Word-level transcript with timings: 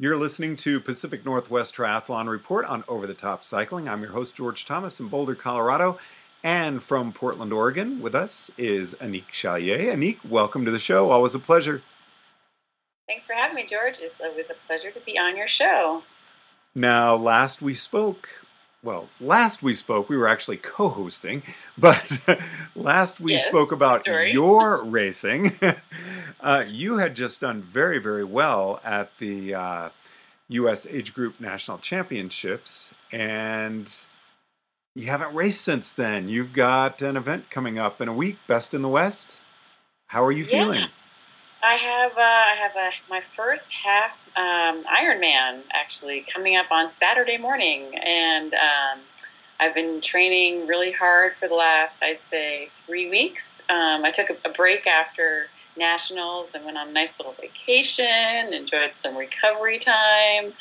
You're 0.00 0.16
listening 0.16 0.54
to 0.58 0.78
Pacific 0.78 1.24
Northwest 1.24 1.74
Triathlon 1.74 2.28
Report 2.28 2.64
on 2.66 2.84
Over 2.86 3.04
the 3.08 3.14
Top 3.14 3.42
Cycling. 3.42 3.88
I'm 3.88 4.00
your 4.00 4.12
host, 4.12 4.32
George 4.32 4.64
Thomas, 4.64 5.00
in 5.00 5.08
Boulder, 5.08 5.34
Colorado. 5.34 5.98
And 6.44 6.80
from 6.80 7.12
Portland, 7.12 7.52
Oregon, 7.52 8.00
with 8.00 8.14
us 8.14 8.48
is 8.56 8.94
Annick 9.00 9.24
Chalier. 9.32 9.92
Annick, 9.92 10.24
welcome 10.24 10.64
to 10.64 10.70
the 10.70 10.78
show. 10.78 11.10
Always 11.10 11.34
a 11.34 11.40
pleasure. 11.40 11.82
Thanks 13.08 13.26
for 13.26 13.32
having 13.32 13.56
me, 13.56 13.66
George. 13.66 13.98
It's 14.00 14.20
always 14.20 14.50
a 14.50 14.54
pleasure 14.68 14.92
to 14.92 15.00
be 15.00 15.18
on 15.18 15.36
your 15.36 15.48
show. 15.48 16.04
Now, 16.76 17.16
last 17.16 17.60
we 17.60 17.74
spoke, 17.74 18.28
well, 18.84 19.08
last 19.20 19.64
we 19.64 19.74
spoke, 19.74 20.08
we 20.08 20.16
were 20.16 20.28
actually 20.28 20.58
co 20.58 20.90
hosting, 20.90 21.42
but 21.76 22.20
last 22.76 23.18
we 23.18 23.32
Yes, 23.32 23.48
spoke 23.48 23.72
about 23.72 24.06
your 24.06 24.84
racing. 24.84 25.58
uh, 26.40 26.64
you 26.66 26.98
had 26.98 27.16
just 27.16 27.40
done 27.40 27.62
very, 27.62 27.98
very 27.98 28.24
well 28.24 28.80
at 28.84 29.16
the 29.18 29.54
uh, 29.54 29.88
U.S. 30.48 30.86
Age 30.86 31.12
Group 31.14 31.40
National 31.40 31.78
Championships, 31.78 32.94
and 33.12 33.92
you 34.94 35.06
haven't 35.06 35.34
raced 35.34 35.60
since 35.62 35.92
then. 35.92 36.28
You've 36.28 36.52
got 36.52 37.02
an 37.02 37.16
event 37.16 37.50
coming 37.50 37.78
up 37.78 38.00
in 38.00 38.08
a 38.08 38.12
week, 38.12 38.38
Best 38.46 38.74
in 38.74 38.82
the 38.82 38.88
West. 38.88 39.38
How 40.08 40.24
are 40.24 40.32
you 40.32 40.44
Yeah. 40.44 40.62
feeling? 40.62 40.88
I 41.62 41.74
have 41.74 42.12
uh, 42.16 42.20
I 42.20 42.54
have 42.60 42.76
a, 42.76 42.90
my 43.10 43.20
first 43.20 43.72
half 43.74 44.16
um, 44.36 44.84
Ironman 44.84 45.62
actually 45.72 46.24
coming 46.32 46.56
up 46.56 46.70
on 46.70 46.92
Saturday 46.92 47.36
morning, 47.36 47.98
and 47.98 48.54
um, 48.54 49.00
I've 49.58 49.74
been 49.74 50.00
training 50.00 50.68
really 50.68 50.92
hard 50.92 51.34
for 51.34 51.48
the 51.48 51.56
last 51.56 52.02
I'd 52.02 52.20
say 52.20 52.70
three 52.86 53.10
weeks. 53.10 53.62
Um, 53.68 54.04
I 54.04 54.12
took 54.12 54.30
a, 54.30 54.36
a 54.48 54.52
break 54.52 54.86
after 54.86 55.48
nationals 55.78 56.54
and 56.54 56.64
went 56.64 56.76
on 56.76 56.88
a 56.88 56.92
nice 56.92 57.18
little 57.18 57.34
vacation. 57.40 58.52
Enjoyed 58.52 58.94
some 58.94 59.16
recovery 59.16 59.78
time. 59.78 60.52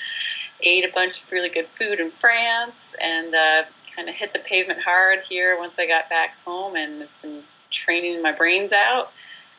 Ate 0.62 0.86
a 0.86 0.92
bunch 0.94 1.24
of 1.24 1.32
really 1.32 1.50
good 1.50 1.68
food 1.76 2.00
in 2.00 2.12
France, 2.12 2.96
and 3.02 3.36
uh, 3.36 3.64
kind 3.96 4.10
of 4.10 4.16
hit 4.16 4.34
the 4.34 4.40
pavement 4.40 4.82
hard 4.82 5.20
here 5.28 5.58
once 5.58 5.78
I 5.78 5.88
got 5.88 6.10
back 6.10 6.36
home, 6.46 6.76
and 6.76 7.02
it's 7.02 7.14
been 7.22 7.44
training 7.70 8.22
my 8.22 8.32
brains 8.32 8.72
out. 8.72 9.12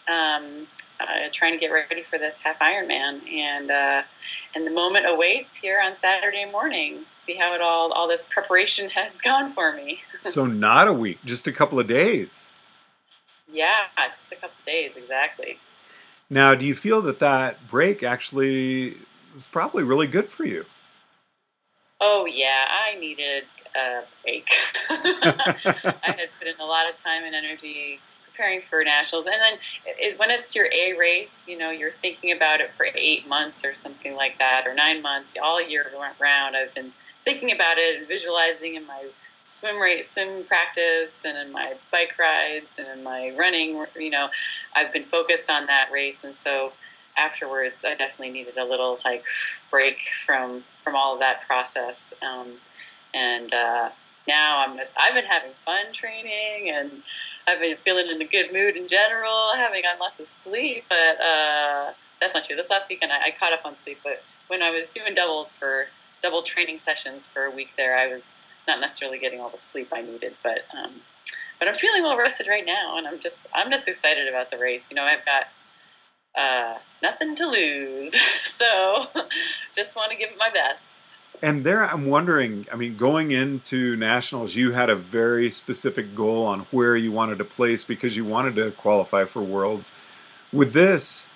Um, 0.09 0.67
uh, 1.01 1.29
trying 1.33 1.53
to 1.53 1.59
get 1.59 1.71
ready 1.71 2.03
for 2.03 2.19
this 2.19 2.41
half 2.41 2.59
Ironman, 2.59 3.29
and 3.31 3.71
uh, 3.71 4.03
and 4.55 4.67
the 4.67 4.71
moment 4.71 5.07
awaits 5.09 5.55
here 5.55 5.81
on 5.81 5.97
Saturday 5.97 6.45
morning. 6.45 7.05
See 7.15 7.37
how 7.37 7.55
it 7.55 7.61
all 7.61 7.93
all 7.93 8.09
this 8.09 8.25
preparation 8.25 8.91
has 8.95 9.21
gone 9.21 9.51
for 9.51 9.73
me. 9.73 10.01
so, 10.25 10.47
not 10.47 10.89
a 10.89 10.93
week, 10.93 11.19
just 11.25 11.47
a 11.47 11.53
couple 11.53 11.79
of 11.79 11.87
days. 11.87 12.51
Yeah, 13.59 13.89
just 14.15 14.31
a 14.31 14.37
couple 14.37 14.55
days 14.65 14.97
exactly. 14.97 15.59
Now, 16.31 16.55
do 16.55 16.65
you 16.65 16.77
feel 16.77 17.03
that 17.03 17.19
that 17.19 17.67
break 17.67 18.05
actually 18.05 18.99
was 19.35 19.49
probably 19.49 19.83
really 19.83 20.07
good 20.07 20.31
for 20.31 20.45
you? 20.45 20.65
Oh 22.01 22.25
yeah, 22.25 22.69
I 22.71 22.97
needed 23.01 23.43
a 23.75 24.03
break. 24.23 24.49
I 24.91 25.99
had 26.05 26.29
put 26.39 26.47
in 26.47 26.61
a 26.61 26.65
lot 26.65 26.89
of 26.89 27.03
time 27.03 27.25
and 27.25 27.35
energy 27.35 27.99
preparing 28.25 28.63
for 28.63 28.85
nationals, 28.85 29.27
and 29.27 29.35
then 29.41 29.59
it, 29.85 30.21
when 30.21 30.31
it's 30.31 30.55
your 30.55 30.69
A 30.73 30.97
race, 30.97 31.49
you 31.49 31.59
know, 31.59 31.71
you're 31.73 31.95
thinking 32.01 32.31
about 32.31 32.61
it 32.61 32.73
for 32.73 32.87
eight 32.95 33.27
months 33.27 33.65
or 33.65 33.75
something 33.75 34.15
like 34.15 34.39
that, 34.39 34.69
or 34.69 34.75
nine 34.75 35.03
months, 35.03 35.37
all 35.43 35.61
year 35.61 35.85
round. 36.21 36.55
I've 36.57 36.73
been 36.75 36.93
thinking 37.25 37.51
about 37.51 37.79
it 37.79 37.99
and 37.99 38.07
visualizing 38.07 38.77
in 38.77 38.87
my 38.87 39.09
swim 39.49 39.81
rate, 39.81 40.05
swim 40.05 40.45
practice, 40.45 41.23
and 41.25 41.39
in 41.39 41.51
my 41.51 41.75
bike 41.91 42.19
rides, 42.19 42.79
and 42.79 42.87
in 42.89 43.03
my 43.03 43.33
running. 43.37 43.85
You 43.97 44.11
know, 44.11 44.29
I've 44.77 44.93
been 44.93 45.05
focused 45.05 45.49
on 45.49 45.67
that 45.67 45.91
race, 45.91 46.23
and 46.23 46.35
so 46.35 46.73
afterwards, 47.17 47.85
I 47.85 47.95
definitely 47.95 48.31
needed 48.31 48.59
a 48.59 48.65
little 48.65 48.99
like 49.05 49.25
break 49.71 49.99
from 50.25 50.65
from 50.85 50.95
all 50.95 51.15
of 51.15 51.21
that 51.21 51.47
process. 51.47 52.13
Um, 52.23 52.59
and 53.15 53.53
uh, 53.55 53.89
now 54.29 54.65
I'm 54.65 54.77
just, 54.77 54.93
I've 54.99 55.15
been 55.15 55.25
having 55.25 55.53
fun 55.65 55.93
training, 55.93 56.71
and 56.71 57.03
I've 57.47 57.61
been 57.61 57.77
feeling 57.79 58.11
in 58.11 58.21
a 58.21 58.27
good 58.27 58.53
mood 58.53 58.77
in 58.77 58.87
general. 58.87 59.51
I 59.55 59.57
haven't 59.57 59.83
gotten 59.83 59.99
lots 59.99 60.21
of 60.21 60.29
sleep, 60.29 60.85
but 60.91 61.21
uh, 61.21 61.93
that's 62.21 62.35
not 62.35 62.45
true. 62.45 62.55
This 62.55 62.69
last 62.69 62.91
weekend, 62.91 63.13
I, 63.13 63.29
I 63.29 63.31
caught 63.31 63.55
up 63.55 63.65
on 63.65 63.77
sleep, 63.77 64.01
but 64.05 64.23
when 64.49 64.63
I 64.63 64.71
was 64.71 64.91
doing 64.91 65.15
doubles 65.15 65.55
for 65.55 65.87
double 66.21 66.43
training 66.43 66.79
sessions 66.79 67.27
for 67.27 67.45
a 67.45 67.51
week 67.51 67.71
there, 67.79 67.97
I 67.97 68.09
was 68.09 68.37
not 68.69 68.81
necessarily 68.81 69.19
getting 69.19 69.41
all 69.41 69.51
the 69.51 69.59
sleep 69.59 69.89
I 69.93 70.03
needed, 70.03 70.35
but 70.43 70.65
um, 70.77 71.01
but 71.59 71.67
I'm 71.67 71.75
feeling 71.75 72.03
well 72.05 72.17
rested 72.17 72.47
right 72.47 72.65
now, 72.65 72.97
and 72.97 73.07
I'm 73.07 73.19
just 73.19 73.47
I'm 73.53 73.71
just 73.71 73.89
excited 73.89 74.29
about 74.29 74.51
the 74.51 74.59
race. 74.59 74.91
You 74.91 74.97
know, 74.97 75.05
I've 75.05 75.25
got 75.25 75.47
uh, 76.39 76.79
nothing 77.03 77.35
to 77.37 77.47
lose, 77.47 78.15
so 78.45 79.07
just 79.75 79.97
want 79.97 80.13
to 80.13 80.17
give 80.17 80.31
it 80.31 80.37
my 80.39 80.51
best. 80.51 81.17
And 81.41 81.65
there, 81.65 81.85
I'm 81.85 82.07
wondering. 82.07 82.67
I 82.71 82.77
mean, 82.77 82.97
going 82.97 83.31
into 83.31 83.97
nationals, 83.97 84.57
you 84.57 84.73
had 84.73 84.91
a 84.91 84.97
very 84.97 85.51
specific 85.51 86.15
goal 86.15 86.45
on 86.47 86.61
where 86.71 86.97
you 86.97 87.13
wanted 87.13 87.39
to 87.39 87.45
place 87.45 87.85
because 87.85 88.17
you 88.17 88.25
wanted 88.25 88.57
to 88.57 88.73
qualify 88.73 89.25
for 89.25 89.43
worlds. 89.43 89.93
With 90.53 90.73
this, 90.73 91.29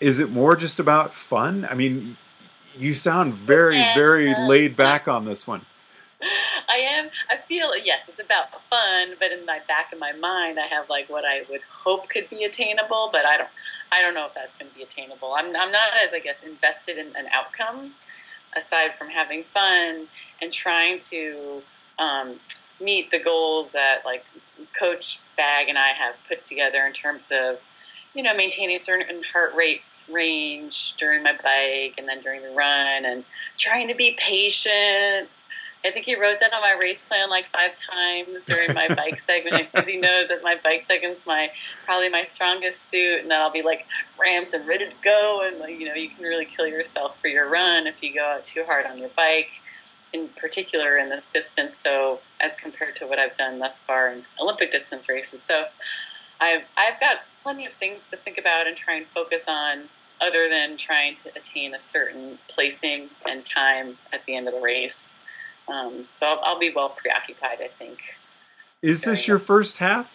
is 0.00 0.18
it 0.18 0.30
more 0.30 0.56
just 0.56 0.78
about 0.78 1.12
fun? 1.12 1.66
I 1.70 1.74
mean, 1.74 2.16
you 2.76 2.92
sound 2.92 3.34
very, 3.34 3.76
very 3.94 4.34
laid 4.46 4.76
back 4.76 5.08
on 5.08 5.24
this 5.24 5.46
one. 5.46 5.66
I 6.74 6.78
am. 6.78 7.10
I 7.30 7.36
feel 7.36 7.70
yes, 7.76 8.00
it's 8.08 8.18
about 8.18 8.48
fun, 8.68 9.14
but 9.20 9.30
in 9.30 9.46
my 9.46 9.60
back 9.68 9.92
of 9.92 10.00
my 10.00 10.10
mind, 10.12 10.58
I 10.58 10.66
have 10.66 10.90
like 10.90 11.08
what 11.08 11.24
I 11.24 11.42
would 11.48 11.60
hope 11.70 12.08
could 12.08 12.28
be 12.28 12.42
attainable, 12.42 13.10
but 13.12 13.24
I 13.24 13.36
don't. 13.36 13.50
I 13.92 14.02
don't 14.02 14.12
know 14.14 14.26
if 14.26 14.34
that's 14.34 14.56
going 14.56 14.70
to 14.70 14.76
be 14.76 14.82
attainable. 14.82 15.34
I'm. 15.34 15.54
I'm 15.56 15.70
not 15.70 15.90
as 16.04 16.12
I 16.12 16.18
guess 16.18 16.42
invested 16.42 16.98
in 16.98 17.14
an 17.14 17.26
outcome, 17.32 17.94
aside 18.56 18.96
from 18.98 19.08
having 19.10 19.44
fun 19.44 20.08
and 20.42 20.52
trying 20.52 20.98
to 21.10 21.62
um, 22.00 22.40
meet 22.80 23.12
the 23.12 23.20
goals 23.20 23.70
that 23.70 24.02
like 24.04 24.24
Coach 24.76 25.20
Bagg 25.36 25.68
and 25.68 25.78
I 25.78 25.88
have 25.88 26.16
put 26.28 26.42
together 26.42 26.84
in 26.86 26.92
terms 26.92 27.30
of, 27.32 27.60
you 28.14 28.22
know, 28.24 28.34
maintaining 28.34 28.74
a 28.74 28.80
certain 28.80 29.22
heart 29.32 29.54
rate 29.54 29.82
range 30.10 30.94
during 30.96 31.22
my 31.22 31.32
bike 31.32 31.94
and 31.98 32.08
then 32.08 32.20
during 32.20 32.42
the 32.42 32.50
run, 32.50 33.04
and 33.04 33.24
trying 33.56 33.86
to 33.86 33.94
be 33.94 34.16
patient 34.18 35.28
I 35.84 35.90
think 35.90 36.06
he 36.06 36.18
wrote 36.18 36.40
that 36.40 36.54
on 36.54 36.62
my 36.62 36.74
race 36.80 37.02
plan 37.02 37.28
like 37.28 37.50
five 37.50 37.72
times 37.78 38.44
during 38.44 38.72
my 38.72 38.88
bike 38.88 39.20
segment 39.20 39.70
because 39.70 39.86
he 39.86 39.98
knows 39.98 40.28
that 40.28 40.42
my 40.42 40.56
bike 40.62 40.82
segment's 40.82 41.26
my 41.26 41.50
probably 41.84 42.08
my 42.08 42.22
strongest 42.22 42.88
suit, 42.88 43.20
and 43.20 43.30
that 43.30 43.40
I'll 43.40 43.52
be 43.52 43.62
like 43.62 43.86
ramped 44.18 44.54
and 44.54 44.66
ready 44.66 44.86
to 44.86 44.94
go. 45.02 45.42
And 45.44 45.58
like 45.58 45.78
you 45.78 45.86
know, 45.86 45.94
you 45.94 46.08
can 46.08 46.24
really 46.24 46.46
kill 46.46 46.66
yourself 46.66 47.20
for 47.20 47.28
your 47.28 47.48
run 47.48 47.86
if 47.86 48.02
you 48.02 48.14
go 48.14 48.24
out 48.24 48.46
too 48.46 48.64
hard 48.64 48.86
on 48.86 48.98
your 48.98 49.10
bike, 49.10 49.50
in 50.14 50.28
particular 50.28 50.96
in 50.96 51.10
this 51.10 51.26
distance. 51.26 51.76
So 51.76 52.20
as 52.40 52.56
compared 52.56 52.96
to 52.96 53.06
what 53.06 53.18
I've 53.18 53.36
done 53.36 53.58
thus 53.58 53.82
far 53.82 54.08
in 54.08 54.24
Olympic 54.40 54.70
distance 54.70 55.08
races, 55.08 55.42
so 55.42 55.66
I've 56.40 56.62
I've 56.78 56.98
got 56.98 57.18
plenty 57.42 57.66
of 57.66 57.74
things 57.74 58.00
to 58.10 58.16
think 58.16 58.38
about 58.38 58.66
and 58.66 58.74
try 58.74 58.94
and 58.94 59.06
focus 59.06 59.44
on. 59.48 59.90
Other 60.20 60.48
than 60.48 60.76
trying 60.78 61.16
to 61.16 61.36
attain 61.36 61.74
a 61.74 61.78
certain 61.78 62.38
placing 62.48 63.10
and 63.28 63.44
time 63.44 63.98
at 64.12 64.24
the 64.24 64.36
end 64.36 64.46
of 64.46 64.54
the 64.54 64.60
race. 64.60 65.18
Um, 65.68 66.04
so 66.08 66.26
I'll, 66.26 66.40
I'll 66.44 66.58
be 66.58 66.72
well 66.74 66.90
preoccupied, 66.90 67.58
I 67.62 67.68
think. 67.78 67.98
Is 68.82 69.02
this 69.02 69.26
your 69.26 69.38
first 69.38 69.78
half? 69.78 70.12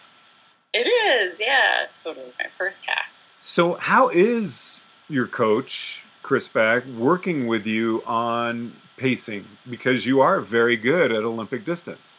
It 0.72 0.86
is, 0.86 1.38
yeah, 1.40 1.86
totally. 2.04 2.32
My 2.38 2.46
first 2.56 2.84
half. 2.86 3.06
So, 3.40 3.74
how 3.74 4.08
is 4.10 4.82
your 5.08 5.26
coach, 5.26 6.04
Chris 6.22 6.46
Bagg, 6.46 6.86
working 6.86 7.48
with 7.48 7.66
you 7.66 8.02
on 8.06 8.76
pacing? 8.96 9.46
Because 9.68 10.06
you 10.06 10.20
are 10.20 10.40
very 10.40 10.76
good 10.76 11.10
at 11.10 11.24
Olympic 11.24 11.64
distance. 11.64 12.16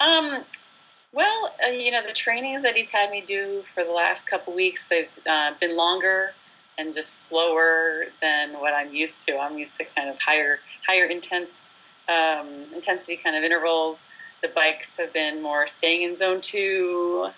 Um, 0.00 0.44
well, 1.12 1.54
uh, 1.64 1.68
you 1.68 1.92
know, 1.92 2.04
the 2.04 2.12
trainings 2.12 2.64
that 2.64 2.74
he's 2.74 2.90
had 2.90 3.10
me 3.10 3.20
do 3.20 3.62
for 3.72 3.84
the 3.84 3.92
last 3.92 4.26
couple 4.26 4.54
weeks, 4.54 4.88
they've 4.88 5.08
uh, 5.28 5.52
been 5.60 5.76
longer 5.76 6.32
and 6.78 6.92
just 6.92 7.28
slower 7.28 8.06
than 8.20 8.54
what 8.54 8.72
I'm 8.72 8.92
used 8.92 9.26
to. 9.28 9.38
I'm 9.38 9.58
used 9.58 9.76
to 9.76 9.84
kind 9.84 10.08
of 10.08 10.18
higher, 10.18 10.58
higher 10.86 11.04
intense 11.04 11.74
um, 12.08 12.66
intensity 12.74 13.16
kind 13.16 13.36
of 13.36 13.42
intervals. 13.42 14.04
The 14.42 14.48
bikes 14.48 14.96
have 14.98 15.12
been 15.12 15.42
more 15.42 15.66
staying 15.66 16.02
in 16.02 16.16
zone 16.16 16.40
two, 16.40 17.28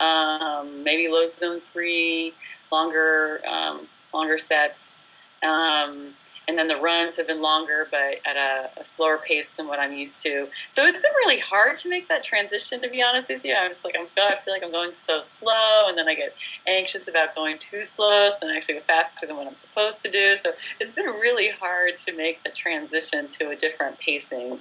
um, 0.00 0.82
maybe 0.82 1.08
low 1.08 1.26
zone 1.26 1.60
three, 1.60 2.32
longer, 2.72 3.40
um, 3.50 3.86
longer 4.12 4.38
sets. 4.38 5.00
Um, 5.42 6.14
and 6.46 6.58
then 6.58 6.68
the 6.68 6.76
runs 6.76 7.16
have 7.16 7.26
been 7.26 7.40
longer, 7.40 7.88
but 7.90 8.16
at 8.26 8.36
a, 8.36 8.70
a, 8.80 8.84
slower 8.84 9.18
pace 9.18 9.50
than 9.50 9.66
what 9.66 9.78
I'm 9.78 9.92
used 9.92 10.20
to. 10.22 10.48
So 10.70 10.84
it's 10.84 10.98
been 10.98 11.12
really 11.24 11.38
hard 11.38 11.76
to 11.78 11.88
make 11.88 12.08
that 12.08 12.22
transition. 12.22 12.80
To 12.82 12.88
be 12.88 13.02
honest 13.02 13.30
with 13.30 13.44
you, 13.44 13.54
I'm 13.54 13.70
just 13.70 13.84
like 13.84 13.96
I'm. 13.98 14.06
I 14.16 14.36
feel 14.36 14.52
like 14.52 14.62
I'm 14.62 14.72
going 14.72 14.94
so 14.94 15.22
slow, 15.22 15.86
and 15.88 15.96
then 15.96 16.08
I 16.08 16.14
get 16.14 16.34
anxious 16.66 17.08
about 17.08 17.34
going 17.34 17.58
too 17.58 17.82
slow. 17.82 18.28
So 18.28 18.36
then 18.42 18.50
I 18.50 18.56
actually 18.56 18.74
go 18.74 18.80
faster 18.80 19.26
than 19.26 19.36
what 19.36 19.46
I'm 19.46 19.54
supposed 19.54 20.00
to 20.00 20.10
do. 20.10 20.36
So 20.36 20.52
it's 20.80 20.92
been 20.92 21.06
really 21.06 21.50
hard 21.50 21.98
to 21.98 22.16
make 22.16 22.42
the 22.42 22.50
transition 22.50 23.28
to 23.28 23.50
a 23.50 23.56
different 23.56 23.98
pacing. 23.98 24.60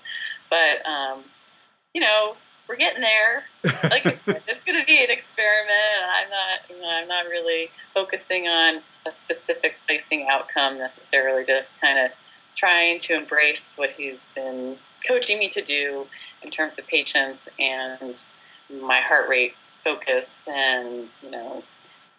But 0.49 0.85
um, 0.87 1.23
you 1.93 2.01
know, 2.01 2.35
we're 2.67 2.75
getting 2.77 3.01
there. 3.01 3.43
Like 3.83 4.05
it's 4.05 4.63
going 4.63 4.79
to 4.79 4.85
be 4.85 5.03
an 5.03 5.09
experiment. 5.09 6.02
I'm 6.93 7.07
not, 7.07 7.25
really 7.25 7.69
focusing 7.93 8.47
on 8.47 8.81
a 9.05 9.11
specific 9.11 9.75
placing 9.87 10.27
outcome 10.29 10.77
necessarily. 10.77 11.43
Just 11.43 11.79
kind 11.81 11.99
of 11.99 12.11
trying 12.55 12.99
to 12.99 13.15
embrace 13.15 13.75
what 13.75 13.91
he's 13.91 14.31
been 14.35 14.77
coaching 15.07 15.39
me 15.39 15.49
to 15.49 15.61
do 15.61 16.07
in 16.41 16.51
terms 16.51 16.77
of 16.77 16.87
patience 16.87 17.49
and 17.59 18.23
my 18.81 18.99
heart 18.99 19.27
rate 19.27 19.53
focus 19.83 20.47
and 20.47 21.09
you 21.21 21.29
know 21.29 21.63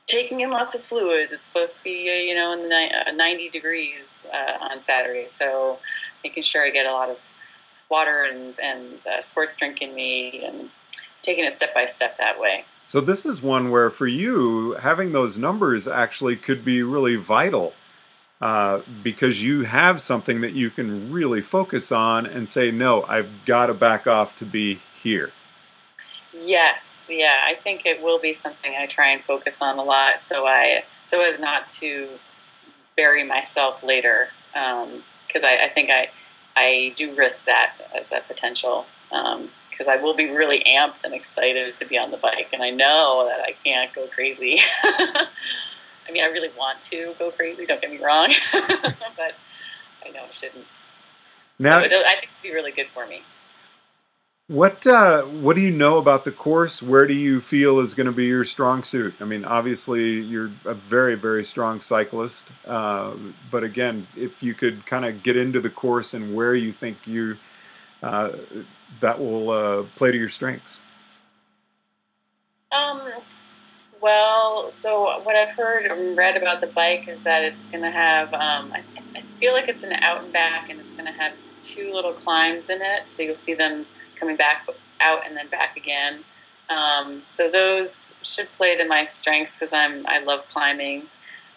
taking 0.07 0.41
in 0.41 0.51
lots 0.51 0.75
of 0.75 0.83
fluids. 0.83 1.33
It's 1.33 1.47
supposed 1.47 1.79
to 1.79 1.85
be, 1.85 2.11
uh, 2.11 2.15
you 2.15 2.35
know, 2.35 2.53
in 2.53 2.69
the 2.69 3.09
uh, 3.09 3.13
90 3.13 3.49
degrees 3.49 4.27
uh, 4.33 4.65
on 4.65 4.81
Saturday. 4.81 5.27
So 5.27 5.79
making 6.23 6.43
sure 6.43 6.63
I 6.63 6.71
get 6.71 6.87
a 6.87 6.93
lot 6.93 7.09
of 7.09 7.35
water 7.91 8.27
and, 8.31 8.59
and 8.61 9.07
uh, 9.07 9.21
sports 9.21 9.57
drink 9.57 9.81
in 9.81 9.95
me 9.95 10.45
and 10.45 10.71
taking 11.23 11.45
it 11.45 11.53
step 11.55 11.75
by 11.75 11.87
step 11.87 12.19
that 12.19 12.39
way. 12.39 12.65
So 12.87 13.01
this 13.01 13.25
is 13.25 13.43
one 13.43 13.71
where 13.71 13.91
for 13.91 14.07
you, 14.07 14.73
having 14.75 15.13
those 15.13 15.39
numbers 15.39 15.89
actually 15.89 16.37
could 16.37 16.65
be 16.65 16.83
really 16.83 17.17
vital. 17.17 17.75
Uh, 18.41 18.83
because 19.03 19.43
you 19.43 19.63
have 19.63 20.01
something 20.01 20.43
that 20.43 20.53
you 20.53 20.69
can 20.69 21.11
really 21.11 21.41
focus 21.41 21.91
on 21.91 22.27
and 22.27 22.51
say, 22.51 22.71
no, 22.71 23.03
I've 23.05 23.31
got 23.47 23.67
to 23.67 23.75
back 23.75 24.07
off 24.07 24.37
to 24.39 24.45
be 24.45 24.81
here. 25.03 25.33
Yes, 26.35 27.09
yeah, 27.11 27.41
I 27.47 27.55
think 27.55 27.87
it 27.87 28.03
will 28.03 28.19
be 28.19 28.35
something 28.35 28.75
I 28.79 28.87
try 28.87 29.11
and 29.11 29.23
focus 29.23 29.63
on 29.63 29.79
a 29.79 29.83
lot, 29.83 30.21
so 30.21 30.47
I 30.47 30.85
so 31.05 31.23
as 31.23 31.39
not 31.39 31.69
to 31.81 32.09
bury 32.97 33.25
myself 33.25 33.83
later, 33.83 34.29
because 34.53 35.45
um, 35.45 35.45
I, 35.45 35.65
I, 35.65 35.69
think 35.69 35.91
I 35.91 36.11
I 36.57 36.93
do 36.97 37.15
risk 37.15 37.45
that 37.45 37.75
as 37.95 38.11
a 38.11 38.21
potential 38.21 38.87
because 39.75 39.89
I 39.89 39.97
will 39.97 40.15
be 40.15 40.31
really 40.31 40.63
amped 40.67 41.03
and 41.03 41.13
excited 41.13 41.77
to 41.79 41.85
be 41.85 41.99
on 41.99 42.13
the 42.13 42.17
bike, 42.17 42.49
and 42.53 42.63
I 42.63 42.71
know 42.71 43.29
that 43.29 43.41
I 43.41 43.57
can't 43.65 43.93
go 43.93 44.07
crazy. 44.07 44.61
I 44.85 46.13
mean, 46.13 46.23
I 46.23 46.29
really 46.29 46.51
want 46.57 46.81
to 46.83 47.15
go 47.19 47.31
crazy. 47.33 47.67
Don't 47.67 47.81
get 47.81 47.91
me 47.91 47.99
wrong, 47.99 48.33
but 48.53 49.35
I 50.07 50.11
know 50.13 50.23
I 50.29 50.33
shouldn't. 50.33 50.83
Now, 51.59 51.81
so 51.81 51.87
I 51.87 51.89
think 51.89 51.99
it'd 52.25 52.43
be 52.43 52.53
really 52.53 52.71
good 52.71 52.87
for 52.95 53.07
me. 53.07 53.23
What 54.47 54.87
uh, 54.87 55.23
what 55.23 55.57
do 55.57 55.63
you 55.63 55.71
know 55.71 55.99
about 55.99 56.25
the 56.25 56.31
course? 56.31 56.83
Where 56.83 57.07
do 57.07 57.15
you 57.15 57.41
feel 57.41 57.81
is 57.81 57.95
going 57.95 58.07
to 58.07 58.13
be 58.13 58.27
your 58.27 58.45
strong 58.45 58.85
suit? 58.85 59.15
I 59.21 59.25
mean, 59.25 59.45
obviously 59.45 60.21
you're 60.21 60.51
a 60.67 60.75
very 60.75 61.15
very 61.15 61.45
strong 61.45 61.81
cyclist, 61.81 62.49
uh, 62.67 63.15
but 63.51 63.65
again, 63.65 64.07
if 64.15 64.43
you 64.43 64.53
could 64.53 64.85
kind 64.85 65.07
of 65.07 65.23
get 65.23 65.37
into 65.37 65.61
the 65.61 65.71
course 65.71 66.13
and 66.13 66.35
where 66.35 66.55
you 66.55 66.73
think 66.73 67.07
you 67.07 67.39
uh, 68.03 68.33
that 69.01 69.19
will 69.19 69.51
uh, 69.51 69.83
play 69.97 70.13
to 70.13 70.19
your 70.19 70.29
strengths. 70.29 70.81
Um. 72.73 73.03
Well, 74.01 74.71
so 74.71 75.23
what 75.23 75.35
I've 75.35 75.57
heard 75.57 75.87
and 75.87 76.15
read 76.15 76.37
about 76.37 76.61
the 76.61 76.67
bike 76.67 77.09
is 77.09 77.23
that 77.23 77.43
it's 77.43 77.71
going 77.71 77.83
to 77.85 77.91
have. 77.91 78.35
Um, 78.35 78.71
I, 78.73 78.83
I 79.17 79.23
feel 79.39 79.55
like 79.55 79.67
it's 79.67 79.83
an 79.83 79.95
out 79.95 80.25
and 80.25 80.31
back, 80.31 80.69
and 80.69 80.79
it's 80.79 80.93
going 80.93 81.07
to 81.07 81.13
have 81.13 81.33
two 81.61 81.93
little 81.93 82.13
climbs 82.13 82.69
in 82.69 82.83
it, 82.83 83.09
so 83.09 83.23
you'll 83.23 83.35
see 83.35 83.55
them 83.55 83.87
coming 84.17 84.37
back 84.37 84.69
out 85.01 85.27
and 85.27 85.35
then 85.35 85.49
back 85.49 85.77
again. 85.79 86.25
Um, 86.69 87.23
so 87.25 87.51
those 87.51 88.19
should 88.23 88.51
play 88.53 88.77
to 88.77 88.85
my 88.85 89.05
strengths 89.05 89.57
because 89.57 89.73
I'm 89.73 90.07
I 90.07 90.19
love 90.19 90.49
climbing, 90.49 91.05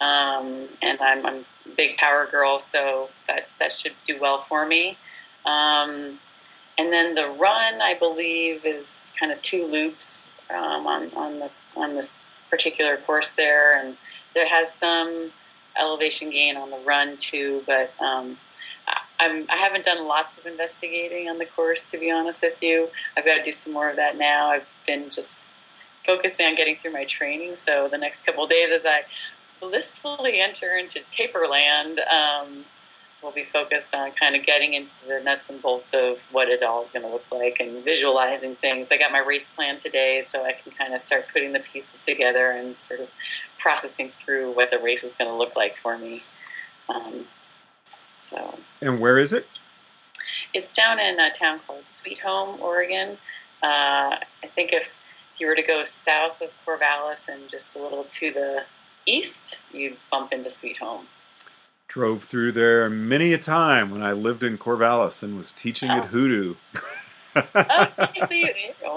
um, 0.02 0.68
and 0.82 1.00
I'm, 1.02 1.26
I'm, 1.26 1.46
a 1.66 1.70
big 1.76 1.98
power 1.98 2.28
girl, 2.28 2.60
so 2.60 3.10
that 3.28 3.48
that 3.60 3.72
should 3.72 3.94
do 4.06 4.20
well 4.20 4.40
for 4.40 4.66
me. 4.66 4.98
Um, 5.46 6.20
and 6.78 6.94
then 6.94 7.16
the 7.16 7.30
run, 7.30 7.82
I 7.82 7.96
believe, 7.96 8.66
is 8.66 9.14
kind 9.20 9.32
of 9.32 9.42
two 9.42 9.66
loops 9.66 10.42
um, 10.50 10.88
on 10.88 11.12
on 11.16 11.40
the 11.40 11.50
on 11.76 11.96
this 11.96 12.26
particular 12.50 12.98
course 12.98 13.36
there, 13.36 13.80
and 13.80 13.98
there 14.34 14.48
has 14.48 14.74
some 14.74 15.32
elevation 15.80 16.30
gain 16.30 16.58
on 16.58 16.70
the 16.70 16.80
run 16.86 17.16
too, 17.18 17.64
but 17.68 17.92
um, 18.00 18.38
I'm, 19.20 19.46
I 19.50 19.56
haven't 19.56 19.86
done 19.86 20.08
lots 20.08 20.38
of 20.38 20.46
investigating 20.46 21.28
on 21.30 21.38
the 21.38 21.46
course, 21.46 21.90
to 21.92 21.98
be 21.98 22.12
honest 22.12 22.42
with 22.44 22.62
you. 22.62 22.90
I've 23.16 23.26
got 23.26 23.38
to 23.38 23.44
do 23.44 23.52
some 23.52 23.74
more 23.74 23.90
of 23.90 23.96
that 23.96 24.18
now. 24.18 24.50
I've 24.50 24.68
been 24.86 25.10
just 25.10 25.44
focusing 26.06 26.46
on 26.46 26.56
getting 26.56 26.78
through 26.78 26.94
my 26.94 27.04
training. 27.04 27.56
So 27.56 27.88
the 27.90 27.98
next 27.98 28.26
couple 28.26 28.46
days, 28.48 28.72
as 28.72 28.86
I 28.86 29.04
blissfully 29.60 30.40
enter 30.40 30.78
into 30.78 31.02
taper 31.10 31.48
land, 31.48 32.00
um, 32.00 32.66
we'll 33.22 33.32
be 33.32 33.44
focused 33.44 33.96
on 33.96 34.12
kind 34.12 34.36
of 34.36 34.46
getting 34.46 34.74
into 34.74 34.94
the 35.08 35.20
nuts 35.20 35.50
and 35.50 35.62
bolts 35.62 35.94
of 35.94 36.20
what 36.32 36.50
it 36.50 36.62
all 36.64 36.82
is 36.82 36.92
going 36.92 37.04
to 37.04 37.12
look 37.12 37.26
like 37.32 37.60
and 37.60 37.84
visualizing 37.84 38.56
things. 38.56 38.92
I 38.92 38.98
got 38.98 39.12
my 39.12 39.20
race 39.20 39.50
plan 39.50 39.78
today, 39.78 40.22
so 40.22 40.46
I 40.46 40.54
can 40.54 40.72
kind 40.72 40.94
of 40.94 41.00
start 41.00 41.28
putting 41.32 41.54
the 41.54 41.60
pieces 41.60 42.06
together 42.06 42.52
and 42.52 42.78
sort 42.78 43.00
of 43.00 43.10
processing 43.60 44.12
through 44.18 44.52
what 44.52 44.72
the 44.72 44.80
race 44.80 45.04
is 45.04 45.16
going 45.16 45.30
to 45.30 45.36
look 45.36 45.56
like 45.56 45.78
for 45.78 45.98
me. 45.98 46.20
Um, 46.90 47.26
so. 48.18 48.60
And 48.82 49.00
where 49.00 49.18
is 49.18 49.34
it? 49.34 49.62
It's 50.54 50.74
down 50.74 51.00
in 51.00 51.20
a 51.20 51.32
town 51.32 51.60
called 51.66 51.90
Sweet 51.90 52.20
Home, 52.20 52.62
Oregon. 52.62 53.18
Uh, 53.64 54.18
I 54.44 54.48
think 54.48 54.72
if 54.72 54.94
you 55.38 55.48
were 55.48 55.56
to 55.56 55.64
go 55.64 55.84
south 55.84 56.42
of 56.42 56.50
Corvallis 56.66 57.28
and 57.28 57.50
just 57.50 57.76
a 57.76 57.82
little 57.82 58.04
to 58.04 58.32
the 58.32 58.66
east, 59.06 59.64
you'd 59.72 59.98
bump 60.12 60.34
into 60.34 60.50
Sweet 60.50 60.78
Home. 60.78 61.08
Drove 61.88 62.26
through 62.26 62.52
there 62.52 62.90
many 62.90 63.34
a 63.34 63.38
time 63.38 63.92
when 63.92 64.04
I 64.04 64.12
lived 64.12 64.44
in 64.44 64.58
Corvallis 64.58 65.24
and 65.24 65.38
was 65.38 65.52
teaching 65.52 65.90
oh. 65.90 66.00
at 66.00 66.06
Hoodoo. 66.08 66.56
okay, 67.36 68.20
so 68.26 68.34
you, 68.34 68.48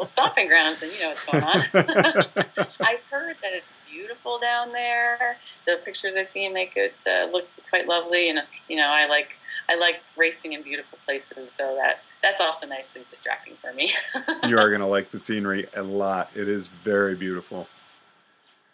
stomping 0.05 0.49
grounds 0.49 0.83
and 0.83 0.93
you 0.93 1.01
know 1.01 1.11
what's 1.11 1.25
going 1.25 1.45
on. 1.45 1.63
I've 2.81 3.03
heard 3.11 3.37
that 3.43 3.53
it's 3.53 3.69
beautiful 3.91 4.39
down 4.39 4.73
there. 4.73 5.39
The 5.67 5.79
pictures 5.85 6.17
I 6.17 6.23
see 6.23 6.49
make 6.49 6.77
it 6.77 6.95
uh, 7.07 7.31
look 7.31 7.49
quite 7.69 7.87
lovely, 7.87 8.29
and 8.29 8.43
you 8.69 8.77
know, 8.77 8.89
I 8.89 9.07
like 9.07 9.37
I 9.69 9.77
like 9.77 10.01
racing 10.17 10.53
in 10.53 10.63
beautiful 10.63 10.99
places, 11.05 11.53
so 11.53 11.77
that 11.77 12.03
that's 12.23 12.41
also 12.41 12.67
nice 12.67 12.87
and 12.95 13.07
distracting 13.09 13.55
for 13.61 13.73
me. 13.73 13.93
you 14.49 14.59
are 14.59 14.69
going 14.69 14.81
to 14.81 14.87
like 14.87 15.11
the 15.11 15.19
scenery 15.19 15.67
a 15.75 15.83
lot. 15.83 16.31
It 16.35 16.49
is 16.49 16.69
very 16.69 17.15
beautiful. 17.15 17.69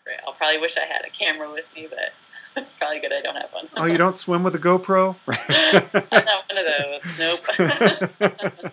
Great. 0.04 0.18
I'll 0.26 0.34
probably 0.34 0.60
wish 0.60 0.76
I 0.76 0.84
had 0.86 1.04
a 1.04 1.10
camera 1.10 1.50
with 1.50 1.66
me, 1.74 1.88
but 1.88 2.12
it's 2.60 2.74
probably 2.74 3.00
good 3.00 3.12
I 3.12 3.20
don't 3.20 3.36
have 3.36 3.52
one. 3.52 3.68
oh, 3.76 3.84
you 3.84 3.98
don't 3.98 4.16
swim 4.16 4.42
with 4.42 4.54
a 4.54 4.58
GoPro? 4.58 5.16
I'm 5.28 6.24
not 6.24 6.44
one 6.48 6.58
of 6.58 6.64
those. 6.64 7.02
Nope. 7.18 8.72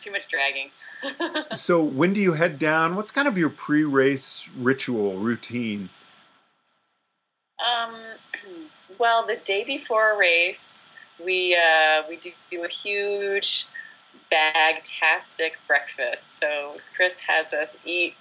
Too 0.00 0.10
much 0.10 0.28
dragging. 0.28 0.70
so, 1.54 1.82
when 1.82 2.12
do 2.12 2.20
you 2.20 2.34
head 2.34 2.58
down? 2.58 2.94
What's 2.96 3.10
kind 3.10 3.26
of 3.26 3.38
your 3.38 3.48
pre-race 3.48 4.44
ritual 4.54 5.16
routine? 5.16 5.88
Um, 7.64 7.94
well, 8.98 9.26
the 9.26 9.36
day 9.36 9.64
before 9.64 10.12
a 10.12 10.18
race, 10.18 10.82
we 11.24 11.56
uh, 11.56 12.02
we 12.06 12.16
do, 12.16 12.32
do 12.50 12.64
a 12.64 12.68
huge 12.68 13.66
bag-tastic 14.30 15.54
breakfast. 15.66 16.30
So 16.30 16.78
Chris 16.94 17.20
has 17.20 17.52
us 17.52 17.76
eat 17.86 18.14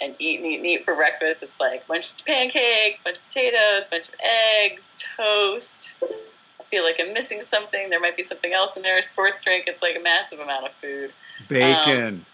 and 0.00 0.14
eat 0.18 0.40
and 0.40 0.46
eat 0.46 0.56
and 0.56 0.66
eat 0.66 0.84
for 0.84 0.94
breakfast. 0.94 1.42
It's 1.42 1.58
like 1.58 1.82
a 1.84 1.88
bunch 1.88 2.12
of 2.12 2.24
pancakes, 2.24 3.00
a 3.00 3.04
bunch 3.04 3.16
of 3.18 3.28
potatoes, 3.28 3.84
a 3.86 3.90
bunch 3.90 4.08
of 4.08 4.14
eggs, 4.20 4.94
toast. 5.16 5.96
I 6.02 6.64
feel 6.64 6.84
like 6.84 6.96
I'm 7.00 7.12
missing 7.12 7.42
something. 7.48 7.90
There 7.90 8.00
might 8.00 8.16
be 8.16 8.22
something 8.22 8.52
else 8.52 8.76
in 8.76 8.82
there. 8.82 8.98
A 8.98 9.02
sports 9.02 9.40
drink. 9.40 9.64
It's 9.66 9.82
like 9.82 9.96
a 9.96 10.02
massive 10.02 10.38
amount 10.38 10.66
of 10.66 10.72
food. 10.74 11.12
Bacon. 11.48 12.26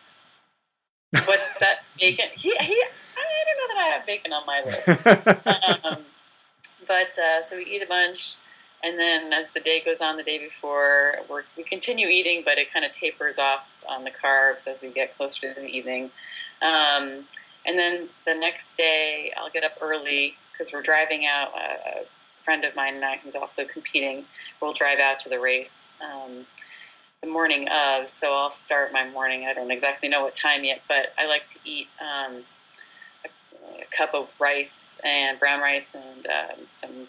Um, 1.14 1.22
what's 1.24 1.60
that? 1.60 1.84
Bacon. 1.98 2.26
He, 2.34 2.50
he, 2.50 2.84
I 3.16 3.44
don't 3.44 3.58
know 3.58 3.74
that 3.74 3.78
I 3.78 3.88
have 3.96 4.06
bacon 4.06 4.32
on 4.32 4.46
my 4.46 4.62
list. 4.64 5.06
um, 5.84 6.04
but 6.86 7.18
uh, 7.18 7.42
so 7.42 7.56
we 7.56 7.64
eat 7.64 7.82
a 7.82 7.86
bunch, 7.86 8.36
and 8.82 8.98
then 8.98 9.32
as 9.32 9.50
the 9.50 9.60
day 9.60 9.82
goes 9.82 10.00
on, 10.00 10.16
the 10.16 10.22
day 10.22 10.38
before, 10.38 11.14
we 11.56 11.62
continue 11.62 12.08
eating, 12.08 12.42
but 12.44 12.58
it 12.58 12.72
kind 12.72 12.84
of 12.84 12.92
tapers 12.92 13.38
off 13.38 13.66
on 13.88 14.04
the 14.04 14.10
carbs 14.10 14.66
as 14.66 14.82
we 14.82 14.90
get 14.90 15.16
closer 15.16 15.54
to 15.54 15.60
the 15.60 15.66
evening. 15.66 16.10
Um, 16.60 17.26
and 17.66 17.78
then 17.78 18.08
the 18.26 18.34
next 18.34 18.76
day, 18.76 19.32
I'll 19.36 19.50
get 19.50 19.64
up 19.64 19.78
early 19.80 20.34
because 20.52 20.72
we're 20.72 20.82
driving 20.82 21.26
out. 21.26 21.48
Uh, 21.54 22.02
a 22.02 22.04
friend 22.44 22.64
of 22.64 22.76
mine 22.76 22.96
and 22.96 23.04
I, 23.04 23.16
who's 23.16 23.34
also 23.34 23.64
competing, 23.64 24.26
will 24.60 24.72
drive 24.72 24.98
out 24.98 25.18
to 25.20 25.28
the 25.28 25.40
race. 25.40 25.96
Um, 26.02 26.46
the 27.22 27.30
morning 27.30 27.68
of, 27.68 28.08
so 28.08 28.34
I'll 28.34 28.50
start 28.50 28.92
my 28.92 29.08
morning. 29.08 29.46
I 29.46 29.54
don't 29.54 29.70
exactly 29.70 30.08
know 30.08 30.22
what 30.22 30.34
time 30.34 30.62
yet, 30.62 30.82
but 30.88 31.08
I 31.18 31.26
like 31.26 31.46
to 31.48 31.58
eat 31.64 31.86
um, 32.00 32.44
a, 33.24 33.82
a, 33.82 33.84
cup 33.90 34.10
of 34.12 34.28
rice 34.38 35.00
and 35.04 35.38
brown 35.38 35.60
rice 35.62 35.94
and 35.94 36.26
um, 36.26 36.64
some 36.66 37.06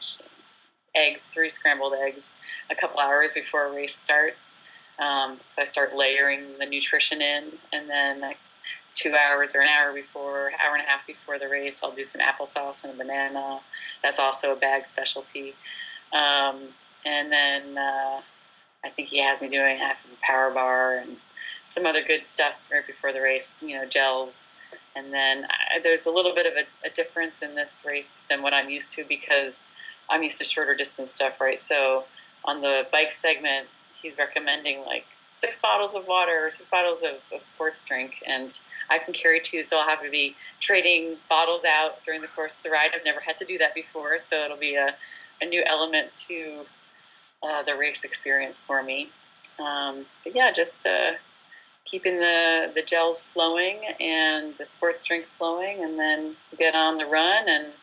eggs, 0.95 1.27
three 1.27 1.49
scrambled 1.49 1.93
eggs, 1.93 2.33
a 2.69 2.75
couple 2.75 2.99
hours 2.99 3.33
before 3.33 3.65
a 3.65 3.73
race 3.73 3.95
starts. 3.95 4.57
Um, 4.97 5.41
so 5.45 5.61
I 5.61 5.65
start 5.65 5.93
layering 5.93 6.57
the 6.59 6.65
nutrition 6.65 7.21
in, 7.21 7.51
and 7.73 7.89
then 7.89 8.21
like 8.21 8.37
two 8.95 9.13
hours 9.13 9.55
or 9.55 9.61
an 9.61 9.67
hour 9.67 9.93
before, 9.93 10.51
hour 10.65 10.75
and 10.75 10.83
a 10.83 10.89
half 10.89 11.05
before 11.05 11.37
the 11.37 11.47
race, 11.47 11.83
I'll 11.83 11.91
do 11.91 12.03
some 12.03 12.21
applesauce 12.21 12.83
and 12.83 12.93
a 12.93 12.97
banana. 12.97 13.59
That's 14.01 14.19
also 14.19 14.53
a 14.53 14.55
bag 14.55 14.85
specialty. 14.85 15.53
Um, 16.11 16.69
and 17.05 17.31
then 17.31 17.77
uh, 17.77 18.21
I 18.83 18.89
think 18.89 19.09
he 19.09 19.21
has 19.21 19.41
me 19.41 19.49
doing 19.49 19.77
half 19.77 20.03
of 20.05 20.11
a 20.11 20.17
power 20.21 20.49
bar 20.49 20.97
and 20.97 21.17
some 21.69 21.85
other 21.85 22.01
good 22.01 22.25
stuff 22.25 22.53
right 22.71 22.87
before 22.87 23.11
the 23.11 23.21
race, 23.21 23.61
you 23.61 23.75
know, 23.75 23.85
gels. 23.85 24.47
And 24.95 25.13
then 25.13 25.45
I, 25.45 25.81
there's 25.83 26.05
a 26.05 26.11
little 26.11 26.33
bit 26.33 26.45
of 26.45 26.53
a, 26.53 26.87
a 26.87 26.89
difference 26.89 27.41
in 27.41 27.53
this 27.55 27.85
race 27.85 28.13
than 28.29 28.41
what 28.41 28.53
I'm 28.53 28.69
used 28.69 28.93
to 28.95 29.03
because 29.03 29.65
I'm 30.09 30.23
used 30.23 30.37
to 30.37 30.45
shorter 30.45 30.73
distance 30.73 31.13
stuff, 31.13 31.41
right? 31.41 31.59
So 31.59 32.05
on 32.45 32.61
the 32.61 32.87
bike 32.91 33.11
segment, 33.11 33.67
he's 34.01 34.17
recommending 34.17 34.85
like 34.85 35.05
six 35.31 35.59
bottles 35.59 35.95
of 35.95 36.07
water 36.07 36.45
or 36.45 36.49
six 36.49 36.69
bottles 36.69 37.03
of, 37.03 37.15
of 37.35 37.43
sports 37.43 37.83
drink, 37.83 38.23
and 38.25 38.57
I 38.89 38.99
can 38.99 39.13
carry 39.13 39.39
two, 39.39 39.63
so 39.63 39.79
I'll 39.79 39.89
have 39.89 40.03
to 40.03 40.09
be 40.09 40.35
trading 40.59 41.17
bottles 41.29 41.63
out 41.65 42.03
during 42.05 42.21
the 42.21 42.27
course 42.27 42.57
of 42.57 42.63
the 42.63 42.69
ride. 42.69 42.91
I've 42.93 43.05
never 43.05 43.19
had 43.19 43.37
to 43.37 43.45
do 43.45 43.57
that 43.57 43.73
before, 43.73 44.19
so 44.19 44.43
it'll 44.43 44.57
be 44.57 44.75
a, 44.75 44.95
a 45.41 45.45
new 45.45 45.63
element 45.65 46.13
to 46.27 46.65
uh, 47.43 47.63
the 47.63 47.75
race 47.75 48.03
experience 48.03 48.59
for 48.59 48.83
me. 48.83 49.09
Um, 49.59 50.05
but 50.23 50.35
yeah, 50.35 50.51
just 50.51 50.85
uh, 50.85 51.13
keeping 51.85 52.17
the, 52.17 52.71
the 52.73 52.81
gels 52.81 53.21
flowing 53.23 53.81
and 53.99 54.53
the 54.57 54.65
sports 54.65 55.03
drink 55.03 55.25
flowing, 55.25 55.83
and 55.83 55.97
then 55.97 56.35
get 56.57 56.75
on 56.75 56.97
the 56.97 57.05
run 57.05 57.47
and 57.47 57.73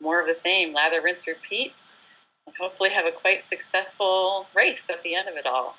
more 0.00 0.20
of 0.20 0.26
the 0.26 0.34
same 0.34 0.74
lather, 0.74 1.00
rinse, 1.00 1.26
repeat, 1.26 1.72
and 2.46 2.54
hopefully 2.56 2.90
have 2.90 3.06
a 3.06 3.12
quite 3.12 3.42
successful 3.42 4.46
race 4.54 4.88
at 4.90 5.02
the 5.02 5.14
end 5.14 5.28
of 5.28 5.36
it 5.36 5.46
all. 5.46 5.76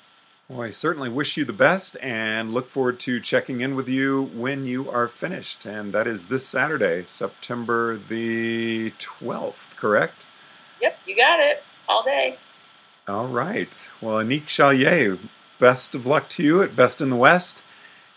Well, 0.50 0.62
I 0.62 0.70
certainly 0.70 1.10
wish 1.10 1.36
you 1.36 1.44
the 1.44 1.52
best 1.52 1.94
and 2.00 2.54
look 2.54 2.70
forward 2.70 2.98
to 3.00 3.20
checking 3.20 3.60
in 3.60 3.76
with 3.76 3.86
you 3.86 4.30
when 4.32 4.64
you 4.64 4.90
are 4.90 5.06
finished. 5.06 5.66
And 5.66 5.92
that 5.92 6.06
is 6.06 6.28
this 6.28 6.46
Saturday, 6.46 7.04
September 7.04 7.98
the 7.98 8.92
12th, 8.92 9.76
correct? 9.76 10.14
Yep, 10.80 11.00
you 11.04 11.16
got 11.16 11.38
it. 11.38 11.62
All 11.86 12.02
day. 12.02 12.38
All 13.06 13.28
right. 13.28 13.90
Well, 14.00 14.24
Annick 14.24 14.46
Chalier, 14.46 15.18
best 15.58 15.94
of 15.94 16.06
luck 16.06 16.30
to 16.30 16.42
you 16.42 16.62
at 16.62 16.74
Best 16.74 17.02
in 17.02 17.10
the 17.10 17.16
West. 17.16 17.60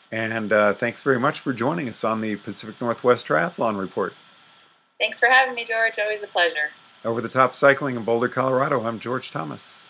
And 0.10 0.54
uh, 0.54 0.74
thanks 0.74 1.02
very 1.02 1.20
much 1.20 1.42
for 1.42 1.52
joining 1.52 1.90
us 1.90 2.06
on 2.06 2.22
the 2.22 2.38
Pacific 2.38 2.80
Northwest 2.80 3.28
Triathlon 3.28 3.78
Report. 3.78 4.14
Thanks 5.02 5.20
for 5.20 5.28
having 5.28 5.54
me, 5.54 5.66
George. 5.66 6.00
Always 6.00 6.24
a 6.24 6.28
pleasure. 6.28 6.70
Over 7.04 7.20
the 7.20 7.28
Top 7.28 7.56
Cycling 7.56 7.98
in 7.98 8.06
Boulder, 8.06 8.30
Colorado, 8.30 8.86
I'm 8.86 9.02
George 9.02 9.32
Thomas. 9.32 9.86